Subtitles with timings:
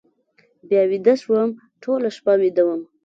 [0.67, 1.49] بیا ویده شوم،
[1.81, 2.81] ټوله شپه ویده وم.